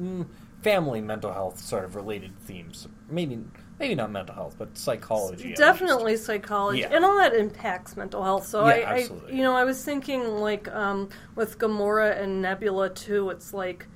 [0.00, 0.26] mm,
[0.62, 2.88] family mental health sort of related themes.
[3.08, 3.44] Maybe
[3.82, 5.52] maybe not mental health, but psychology.
[5.54, 6.94] Definitely psychology, Yeah.
[6.94, 8.46] and all that impacts mental health.
[8.46, 12.90] So Yeah, I, I, you know, I was thinking like um, with Gamora and Nebula
[12.90, 13.30] too.
[13.30, 13.86] It's like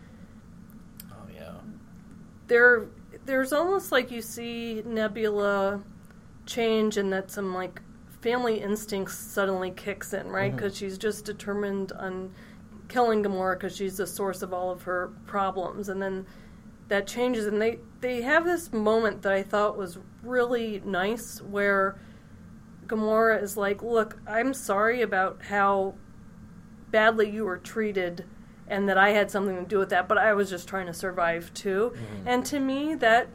[1.12, 1.52] Oh yeah.
[2.48, 2.86] there,
[3.24, 5.80] there's almost like you see Nebula
[6.46, 7.80] change, and that some like
[8.20, 10.54] family instincts suddenly kicks in, right?
[10.54, 12.32] Because she's just determined on
[12.88, 16.26] killing Gamora because she's the source of all of her problems, and then
[16.88, 21.98] that changes, and they they have this moment that I thought was really nice where
[22.86, 25.94] Gamora is like, "Look, I'm sorry about how
[26.90, 28.24] badly you were treated."
[28.68, 30.92] And that I had something to do with that, but I was just trying to
[30.92, 31.92] survive too.
[32.26, 33.28] And to me, that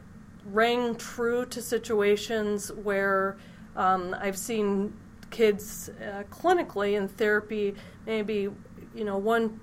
[0.44, 3.38] rang true to situations where
[3.74, 4.92] um, I've seen
[5.30, 8.50] kids uh, clinically in therapy, maybe,
[8.94, 9.58] you know, one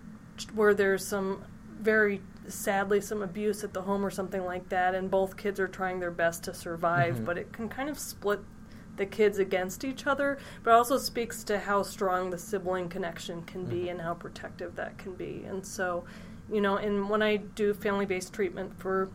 [0.55, 1.43] where there's some
[1.79, 5.67] very sadly some abuse at the home or something like that, and both kids are
[5.67, 7.25] trying their best to survive, Mhm.
[7.25, 8.39] but it can kind of split
[8.97, 13.65] the kids against each other, but also speaks to how strong the sibling connection can
[13.65, 13.91] be Mhm.
[13.91, 15.45] and how protective that can be.
[15.47, 16.03] And so,
[16.51, 19.09] you know, and when I do family based treatment for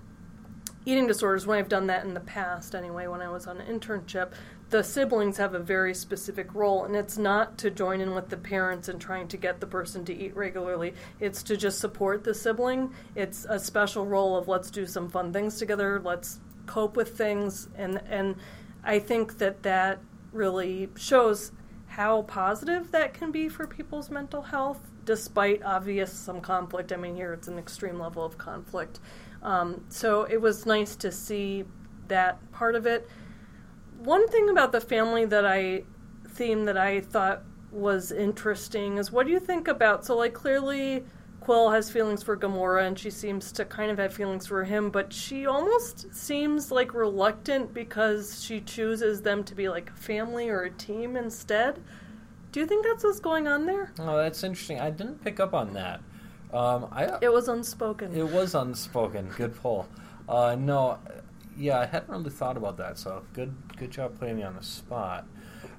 [0.87, 3.81] eating disorders, when I've done that in the past anyway, when I was on an
[3.81, 4.33] internship,
[4.75, 8.37] the siblings have a very specific role, and it's not to join in with the
[8.37, 10.95] parents and trying to get the person to eat regularly.
[11.21, 12.93] It's to just support the sibling.
[13.15, 17.69] It's a special role of let's do some fun things together, let's cope with things,
[17.77, 18.35] and and
[18.83, 20.01] I think that that
[20.33, 21.53] really shows
[21.87, 26.93] how positive that can be for people's mental health, despite obvious some conflict.
[26.93, 28.99] I mean, here it's an extreme level of conflict.
[29.41, 31.63] Um, so it was nice to see
[32.09, 33.09] that part of it.
[34.05, 35.85] One thing about the family that I
[36.29, 41.05] theme that I thought was interesting is what do you think about so like clearly
[41.45, 44.89] Quill has feelings for Gamora and she seems to kind of have feelings for him,
[44.89, 50.49] but she almost seems like reluctant because she chooses them to be like a family
[50.49, 51.83] or a team instead.
[52.51, 53.93] Do you think that's what's going on there?
[53.99, 54.81] Oh, that's interesting.
[54.81, 56.01] I didn't pick up on that.
[56.51, 58.17] Um, I It was unspoken.
[58.17, 59.29] It was unspoken.
[59.37, 59.87] Good pull.
[60.27, 60.99] Uh, no,
[61.57, 62.99] yeah, I hadn't really thought about that.
[62.99, 65.27] So good, good job putting me on the spot.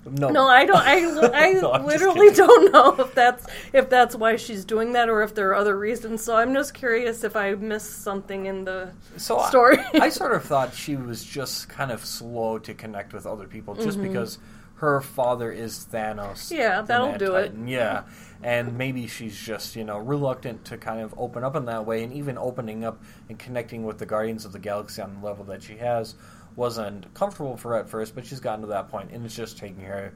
[0.08, 0.78] No, No, I don't.
[0.78, 5.24] I, I No, literally don't know if that's if that's why she's doing that or
[5.24, 6.24] if there are other reasons.
[6.24, 9.78] So I'm just curious if I missed something in the so story.
[9.96, 13.74] I, sort of thought she was just kind of slow to connect with other people,
[13.76, 14.04] just Mhm.
[14.04, 14.38] because
[14.76, 16.52] her father is Thanos.
[16.52, 17.54] Yeah, that'll do it.
[17.66, 18.04] Yeah,
[18.46, 22.04] and maybe she's just you know reluctant to kind of open up in that way,
[22.04, 25.44] and even opening up and connecting with the Guardians of the Galaxy on the level
[25.46, 26.16] that she has
[26.56, 29.58] wasn't comfortable for her at first, but she's gotten to that point, and it's just
[29.58, 30.14] taking her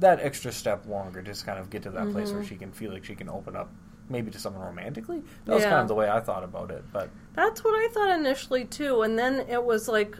[0.00, 2.38] that extra step longer to just kind of get to that place Mm-hmm.
[2.38, 3.70] where she can feel like she can open up.
[4.08, 5.22] Maybe to someone romantically.
[5.44, 5.70] That was Yeah.
[5.70, 6.82] kind of the way I thought about it.
[6.92, 10.16] But That's what I thought initially too, and then it was like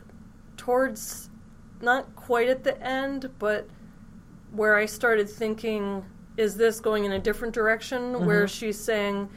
[0.56, 1.28] towards
[1.80, 3.66] not quite at the end, but
[4.52, 6.04] where I started thinking,
[6.36, 8.24] is this going in a different direction?
[8.26, 9.28] Where she's saying,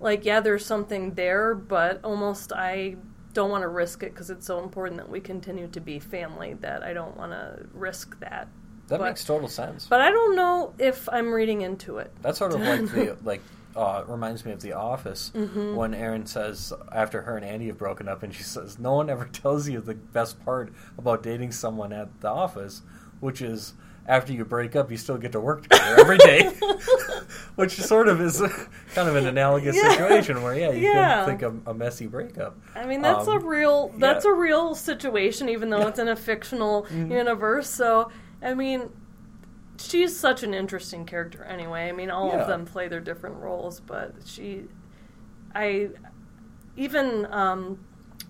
[0.00, 2.96] like, yeah, there's something there, but almost I
[3.32, 6.54] don't want to risk it because it's so important that we continue to be family
[6.54, 8.48] that I don't want to risk that.
[8.88, 9.86] that But- makes total sense.
[9.88, 12.12] But I don't know if I'm reading into it.
[12.20, 13.40] That's sort of like the like
[13.74, 15.74] uh, reminds me of The Office Mm-hmm.
[15.76, 19.08] when Erin says after her and Andy have broken up, and she says, "No one
[19.08, 22.82] ever tells you the best part about dating someone at the office,
[23.20, 23.72] which is."
[24.06, 26.46] After you break up, you still get to work together every day,
[27.54, 28.40] which sort of is
[28.94, 29.90] kind of an analogous Yeah.
[29.90, 31.24] situation where, yeah, you Yeah.
[31.24, 32.58] can think of a messy breakup.
[32.74, 34.32] I mean, that's a Um, real that's yeah.
[34.32, 37.12] a real situation, even though it's in a fictional Mhm.
[37.12, 37.70] universe.
[37.70, 38.10] So,
[38.42, 38.90] I mean,
[39.78, 41.88] she's such an interesting character anyway.
[41.88, 44.64] I mean, all of them play their different roles, but she,
[45.54, 45.90] I,
[46.76, 47.78] even um,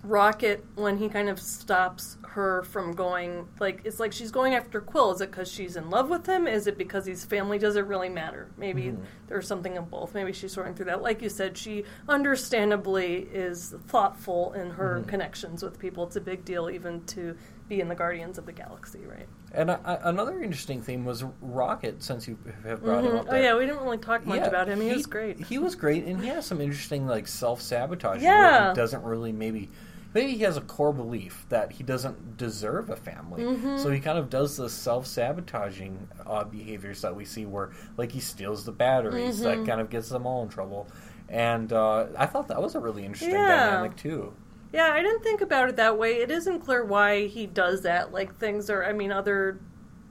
[0.04, 4.80] Rocket when he kind of stops her from going like it's like she's going after
[4.80, 5.12] Quill.
[5.12, 6.48] Is it because she's in love with him?
[6.48, 7.56] Is it because he's family?
[7.56, 8.48] Does it really matter?
[8.56, 8.98] Maybe Mhm.
[9.28, 10.12] there's something of both.
[10.12, 11.02] Maybe she's sorting through that.
[11.02, 15.08] Like you said, she understandably is thoughtful in her Mhm.
[15.08, 16.04] connections with people.
[16.04, 17.36] It's a big deal even to
[17.68, 19.28] be in the Guardians of the Galaxy, right?
[19.52, 23.20] And I, another interesting theme was Rocket, since you have brought him Mhm.
[23.20, 23.26] up.
[23.30, 24.80] Oh yeah, we didn't really talk much Yeah, about him.
[24.80, 25.38] He, was great.
[25.38, 28.20] He was great, and he has some interesting like self sabotage.
[28.20, 28.70] Yeah.
[28.70, 29.70] he doesn't really maybe
[30.14, 33.78] maybe he has a core belief that he doesn't deserve a family, Mhm.
[33.78, 38.12] so he kind of does the self sabotaging uh, behaviors that we see, where like
[38.12, 39.66] he steals the batteries, that Mhm.
[39.66, 40.86] kind of gets them all in trouble.
[41.28, 43.46] And uh, I thought that was a really interesting Yeah.
[43.66, 44.34] dynamic too.
[44.72, 46.14] Yeah, I didn't think about it that way.
[46.16, 48.12] It isn't clear why he does that.
[48.12, 49.58] Like things are, I mean, other,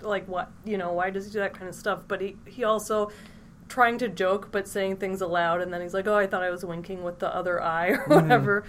[0.02, 2.04] like what you know, why does he do that kind of stuff?
[2.08, 3.12] But he he also
[3.70, 6.50] trying to joke but saying things aloud, and then he's like, "Oh, I thought I
[6.50, 8.68] was winking with the other eye or Mm-hmm.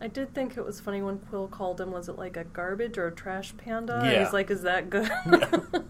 [0.00, 1.92] Whatever." I did think it was funny when Quill called him.
[1.92, 3.98] Was it like a garbage or a trash panda?
[4.00, 4.24] And Yeah.
[4.24, 5.10] he's like, "Is that good?"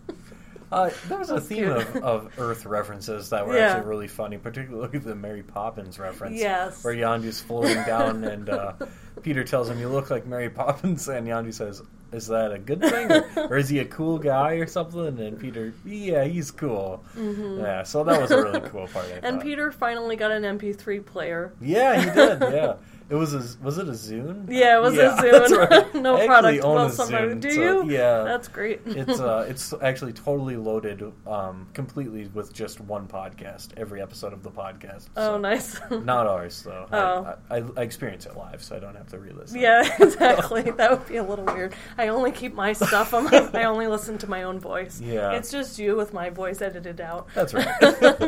[0.72, 3.70] Uh, there was a theme of, of Earth references that were Yeah.
[3.72, 6.38] actually really funny, particularly at the Mary Poppins reference.
[6.38, 6.84] Yes.
[6.84, 8.74] Where Yondu's floating down and uh,
[9.22, 11.08] Peter tells him, You look like Mary Poppins.
[11.08, 13.10] And Yondu says, Is that a good thing?
[13.10, 15.18] Or, or is he a cool guy or something?
[15.18, 17.02] And Peter, Yeah, he's cool.
[17.16, 19.06] Yeah, so that was a really cool part.
[19.06, 19.24] I Mm-hmm.
[19.26, 19.42] and thought.
[19.44, 21.52] Peter finally got an MP3 player.
[21.60, 22.40] Yeah, he did.
[22.54, 22.74] Yeah.
[23.10, 24.46] It was a, was it a Zune?
[24.48, 25.68] Yeah, it was Yeah, a Zune.
[25.68, 25.94] right.
[25.96, 26.62] no I product.
[26.62, 27.34] Well, somebody.
[27.34, 27.90] Do so, you?
[27.90, 28.22] Yeah.
[28.22, 28.82] That's great.
[28.86, 33.70] it's uh, it's actually totally loaded um, completely with just one podcast.
[33.76, 35.08] Every episode of the podcast.
[35.16, 35.80] oh, nice.
[35.90, 36.86] Not ours though.
[36.92, 37.36] Oh.
[37.50, 39.58] I, I, I experience it live, so I don't have to re-listen.
[39.58, 40.62] Yeah, exactly.
[40.62, 41.74] that would be a little weird.
[41.98, 45.00] I only keep my stuff on my, I only listen to my own voice.
[45.00, 45.32] Yeah.
[45.32, 47.26] It's just you with my voice edited out.
[47.34, 47.66] That's right.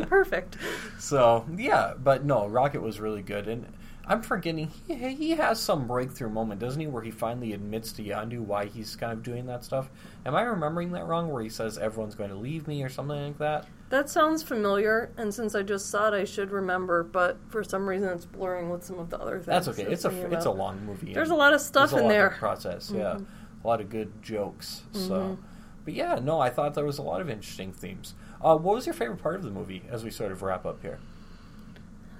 [0.08, 0.56] Perfect.
[0.98, 3.66] So yeah, but no, Rocket was really good, and
[4.04, 8.02] I'm forgetting he he has some breakthrough moment, doesn't he, where he finally admits to
[8.02, 9.90] Yondu why he's kind of doing that stuff.
[10.26, 11.28] Am I remembering that wrong?
[11.30, 13.66] Where he says everyone's going to leave me or something like that?
[13.90, 17.86] That sounds familiar, and since I just saw it, I should remember, but for some
[17.86, 19.46] reason it's blurring with some of the other things.
[19.46, 19.82] That's okay.
[19.82, 21.12] It's a thinking it's a long movie.
[21.12, 22.30] There's a lot of stuff in there.
[22.30, 22.38] Mm-hmm.
[22.38, 22.90] process.
[22.90, 23.18] Yeah,
[23.62, 24.82] a lot of good jokes.
[24.92, 25.38] So,
[25.84, 28.14] but yeah, no, I thought there was a lot of interesting themes.
[28.42, 30.82] Uh, what was your favorite part of the movie as we sort of wrap up
[30.82, 30.98] here?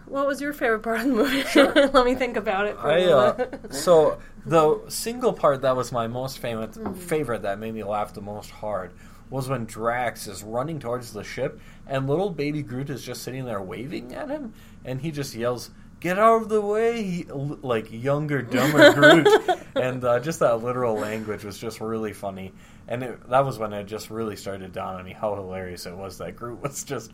[0.07, 1.45] What was your favorite part of the movie?
[1.93, 5.93] Let me think about it for I a uh, so the single part that was
[5.93, 6.95] my most favorite Mm-hmm.
[6.95, 8.93] favorite that made me laugh the most hard
[9.31, 13.45] was when Drax is running towards the ship and little baby Groot is just sitting
[13.47, 14.53] there waving at him
[14.85, 19.29] and he just yells get out of the way like younger dumber Groot
[19.77, 22.53] and uh, just that literal language was just really funny
[22.89, 25.97] and it, that was when it just really started dawn on me how hilarious it
[25.97, 27.13] was that Groot was just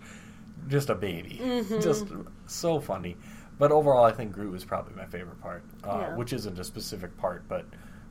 [0.66, 1.80] just a baby Mm-hmm.
[1.80, 2.06] just
[2.46, 3.16] so funny
[3.58, 6.14] but overall, I think Groot was probably my favorite part, uh, Yeah.
[6.14, 7.64] which isn't a specific part, but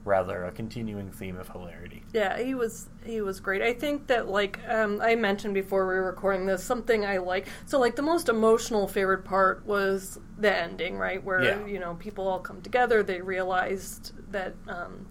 [0.03, 2.03] rather a continuing theme of hilarity.
[2.13, 3.61] Yeah, he was he was great.
[3.61, 7.47] I think that like um, I mentioned before we were recording this, something I like.
[7.65, 11.23] So like the most emotional favorite part was the ending, right?
[11.23, 11.65] Where Yeah.
[11.65, 13.01] you know people all come together.
[13.01, 15.07] They realized that um,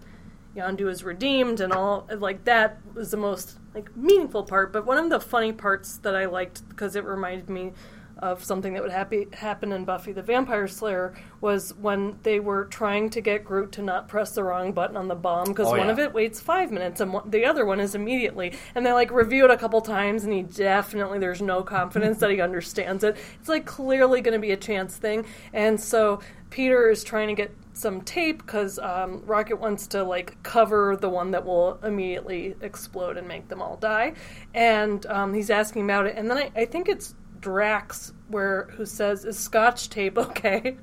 [0.57, 4.73] Yondu is redeemed, and all like that was the most like meaningful part.
[4.73, 7.73] But one of the funny parts that I liked because it reminded me
[8.19, 12.65] of something that would happy, happen in Buffy the Vampire Slayer was when they were
[12.65, 15.73] trying to get Groot to not press the wrong button on the bomb because Oh,
[15.73, 15.91] one yeah.
[15.91, 18.55] of it waits five minutes and one, the other one is immediately.
[18.75, 22.31] And they like review it a couple times and he definitely, there's no confidence that
[22.31, 23.19] he understands it.
[23.39, 25.27] It's like clearly going to be a chance thing.
[25.53, 26.21] And so
[26.57, 31.11] Peter is trying to get some tape because um, Rocket wants to like cover the
[31.11, 34.15] one that will immediately explode and make them all die,
[34.55, 36.17] and um, he's asking about it.
[36.17, 40.79] And then I, I think it's Drax where who says, "Is Scotch tape okay?"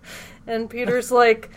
[0.45, 1.49] And Peter's like.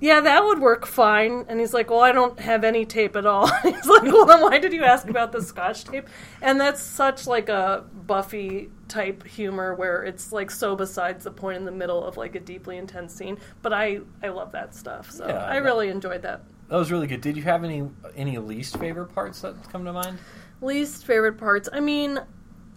[0.00, 1.44] Yeah, that would work fine.
[1.48, 3.46] And he's like, Well, I don't have any tape at all.
[3.62, 6.08] he's like, Well, then why did you ask about the scotch tape?
[6.40, 11.56] And that's such like a Buffy type humor where it's like so besides the point
[11.56, 13.38] in the middle of like a deeply intense scene.
[13.62, 15.10] But I, I love that stuff.
[15.10, 16.42] So Yeah, I that- really enjoyed that.
[16.68, 17.20] That was really good.
[17.20, 20.18] Did you have any any least favorite parts that come to mind?
[20.62, 21.68] Least favorite parts.
[21.72, 22.18] I mean,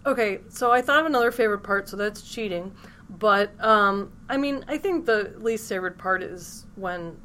[0.04, 2.74] okay, so I thought of another favorite part, so that's cheating.
[3.08, 7.16] But um, I mean, I think the least favorite part is when,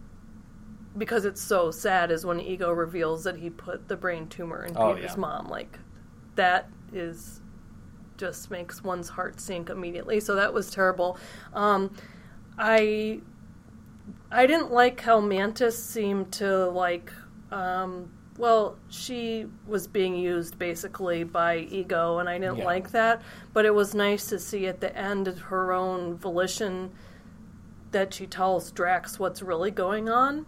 [0.97, 4.77] because it's so sad, is when Ego reveals that he put the brain tumor in
[4.77, 5.17] Oh, Peter's yeah.
[5.17, 5.47] mom.
[5.49, 5.77] Like,
[6.35, 7.40] that is
[8.21, 10.19] just makes one's heart sink immediately.
[10.19, 11.17] So that was terrible.
[11.53, 11.93] Um,
[12.57, 13.19] I
[14.31, 17.11] I didn't like how Mantis seemed to like.
[17.51, 22.65] Um, well, she was being used basically by ego, and I didn't Yeah.
[22.65, 23.21] like that.
[23.53, 26.91] But it was nice to see at the end of her own volition
[27.91, 30.45] that she tells Drax what's really going on.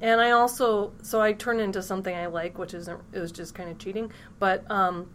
[0.00, 3.54] And I also, so I turned into something I like, which isn't, it was just
[3.54, 4.10] kind of cheating.
[4.38, 5.08] But um,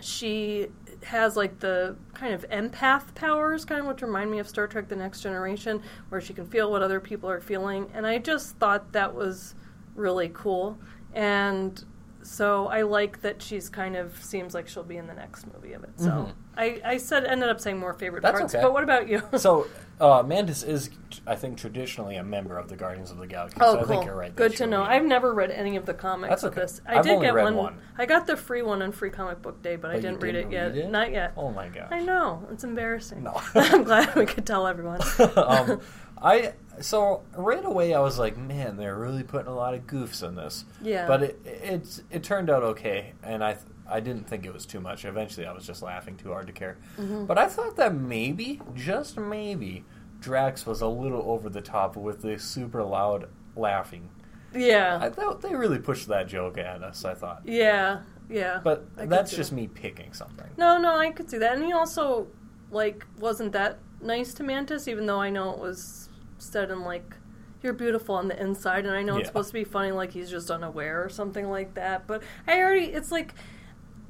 [0.00, 0.68] she
[1.04, 4.88] has like the kind of empath powers, kind of which remind me of Star Trek
[4.88, 7.90] The Next Generation, where she can feel what other people are feeling.
[7.94, 9.54] And I just thought that was
[9.94, 10.78] really cool.
[11.14, 11.84] And
[12.22, 15.72] so I like that she's kind of seems like she'll be in the next movie
[15.72, 15.90] of it.
[15.96, 16.32] So Mhm.
[16.56, 18.54] I, I said ended up saying more favorite That's parts.
[18.54, 18.62] okay.
[18.62, 19.22] But what about you?
[19.36, 19.66] So,
[20.00, 20.90] uh, Mantis is,
[21.26, 23.56] I think, traditionally a member of the Guardians of the Galaxy.
[23.60, 23.88] Oh, so I cool.
[23.88, 24.34] think you're right.
[24.34, 24.82] Good to know.
[24.82, 26.80] I've never read any of the comics That's of this.
[26.86, 27.56] I I've did get read one.
[27.56, 27.78] one.
[27.96, 30.22] I got the free one on Free Comic Book Day, but, I But you didn't
[30.22, 30.76] read it didn't yet.
[30.76, 30.90] it?
[30.90, 31.32] Not yet.
[31.36, 31.88] Oh my gosh.
[31.90, 32.46] I know.
[32.50, 33.22] It's embarrassing.
[33.22, 33.40] No.
[33.54, 35.00] I'm glad we could tell everyone.
[35.36, 35.80] um,
[36.20, 40.26] I so right away I was like, man, they're really putting a lot of goofs
[40.26, 40.64] in this.
[40.80, 41.06] Yeah.
[41.06, 43.56] But it it it turned out okay, and I
[43.92, 45.04] I didn't think it was too much.
[45.04, 46.78] Eventually, I was just laughing too hard to care.
[46.98, 47.26] Mm-hmm.
[47.26, 49.84] But I thought that maybe, just maybe,
[50.20, 54.08] Drax was a little over the top with the super loud laughing.
[54.54, 54.98] yeah.
[55.00, 57.04] I thought they really pushed that joke at us.
[57.04, 58.00] I thought, yeah.
[58.30, 58.60] Yeah.
[58.64, 59.56] but I that's just that.
[59.56, 60.46] me picking something.
[60.56, 61.54] No, no, I could see that.
[61.56, 62.28] And he also
[62.70, 67.16] like wasn't that nice to Mantis, even though I know it was said in like
[67.62, 69.20] you're beautiful on the inside, and I know Yeah.
[69.20, 72.06] it's supposed to be funny, like he's just unaware or something like that.
[72.06, 73.34] But I already, it's like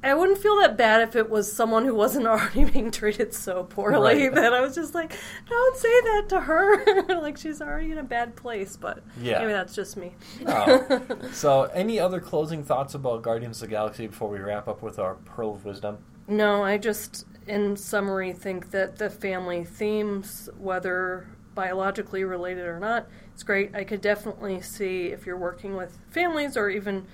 [0.03, 3.63] I wouldn't feel that bad if it was someone who wasn't already being treated so
[3.63, 4.35] poorly Right.
[4.35, 5.13] that I was just like,
[5.49, 8.75] don't say that to her, like she's already in a bad place.
[8.77, 9.39] But Yeah.
[9.39, 10.13] maybe that's just me.
[10.45, 11.01] Oh.
[11.31, 14.99] so, any other closing thoughts about Guardians of the Galaxy before we wrap up with
[14.99, 15.97] our Pearl of Wisdom?
[16.27, 23.07] No, I just, in summary, think that the family themes, whether biologically related or not,
[23.33, 23.75] it's great.
[23.75, 27.05] I could definitely see if you're working with families or even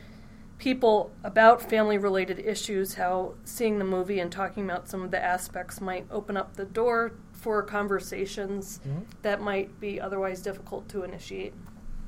[0.59, 5.23] people about family related issues, how seeing the movie and talking about some of the
[5.23, 9.05] aspects might open up the door for conversations Mhm.
[9.21, 11.53] that might be otherwise difficult to initiate.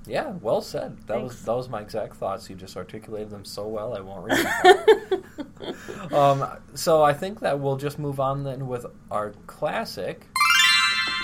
[0.06, 0.98] Yeah, well said.
[1.08, 2.50] That was that was my exact thoughts.
[2.50, 3.96] You just articulated them so well.
[3.96, 5.24] I won't repeat
[6.10, 6.14] them.
[6.14, 10.28] um, so I think that we'll just move on then with our classic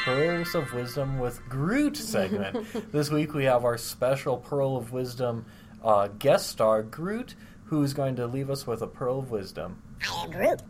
[0.06, 2.66] Pearls of Wisdom with Groot segment.
[2.94, 5.46] this week we have our special Pearl of Wisdom
[5.88, 7.34] uh, guest star Groot,
[7.66, 9.82] who's going to leave us with a Pearl of Wisdom.
[10.12, 10.62] I am Groot.